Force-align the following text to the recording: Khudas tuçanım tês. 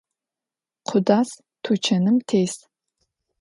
Khudas 0.87 1.29
tuçanım 1.63 2.17
tês. 2.27 2.53